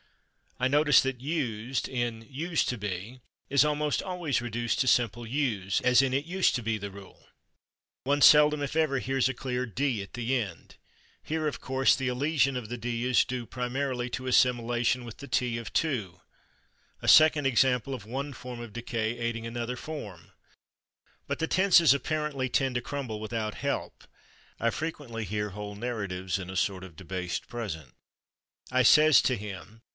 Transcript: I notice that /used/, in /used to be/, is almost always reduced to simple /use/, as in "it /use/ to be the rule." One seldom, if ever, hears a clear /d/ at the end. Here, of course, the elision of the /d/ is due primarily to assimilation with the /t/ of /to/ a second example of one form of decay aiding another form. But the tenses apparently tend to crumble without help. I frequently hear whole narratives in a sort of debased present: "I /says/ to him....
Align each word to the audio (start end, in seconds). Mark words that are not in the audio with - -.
I 0.59 0.67
notice 0.67 1.01
that 1.01 1.19
/used/, 1.19 1.87
in 1.87 2.23
/used 2.25 2.67
to 2.67 2.77
be/, 2.77 3.21
is 3.49 3.65
almost 3.65 4.01
always 4.03 4.41
reduced 4.41 4.79
to 4.79 4.87
simple 4.87 5.23
/use/, 5.25 5.81
as 5.83 6.03
in 6.03 6.13
"it 6.13 6.27
/use/ 6.27 6.53
to 6.53 6.61
be 6.61 6.77
the 6.77 6.91
rule." 6.91 7.27
One 8.03 8.21
seldom, 8.21 8.61
if 8.61 8.75
ever, 8.75 8.99
hears 8.99 9.27
a 9.29 9.33
clear 9.33 9.65
/d/ 9.65 10.01
at 10.03 10.13
the 10.13 10.35
end. 10.35 10.75
Here, 11.23 11.47
of 11.47 11.61
course, 11.61 11.95
the 11.95 12.07
elision 12.09 12.55
of 12.55 12.69
the 12.69 12.77
/d/ 12.77 13.03
is 13.05 13.23
due 13.25 13.47
primarily 13.47 14.07
to 14.11 14.27
assimilation 14.27 15.03
with 15.03 15.17
the 15.17 15.27
/t/ 15.27 15.59
of 15.59 15.73
/to/ 15.73 16.21
a 17.01 17.07
second 17.07 17.45
example 17.47 17.93
of 17.95 18.05
one 18.05 18.31
form 18.33 18.59
of 18.59 18.73
decay 18.73 19.17
aiding 19.17 19.45
another 19.47 19.75
form. 19.77 20.31
But 21.27 21.37
the 21.39 21.47
tenses 21.47 21.93
apparently 21.93 22.49
tend 22.49 22.73
to 22.75 22.81
crumble 22.81 23.19
without 23.19 23.55
help. 23.55 24.03
I 24.59 24.69
frequently 24.71 25.25
hear 25.25 25.51
whole 25.51 25.75
narratives 25.75 26.37
in 26.39 26.49
a 26.51 26.55
sort 26.55 26.83
of 26.83 26.95
debased 26.95 27.47
present: 27.47 27.93
"I 28.71 28.81
/says/ 28.83 29.23
to 29.25 29.35
him.... 29.35 29.81